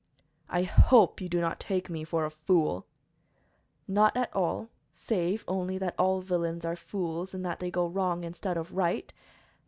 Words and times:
"I 0.49 0.63
hope 0.63 1.21
you 1.21 1.29
do 1.29 1.39
not 1.41 1.59
take 1.59 1.87
me 1.87 2.03
for 2.03 2.25
a 2.25 2.31
fool." 2.31 2.87
"Not 3.87 4.17
at 4.17 4.35
all, 4.35 4.69
save 4.91 5.45
only 5.47 5.77
that 5.77 5.93
all 5.95 6.21
villains 6.21 6.65
are 6.65 6.75
fools 6.75 7.35
in 7.35 7.43
that 7.43 7.59
they 7.59 7.69
go 7.69 7.85
wrong 7.85 8.23
instead 8.23 8.57
of 8.57 8.73
right." 8.75 9.13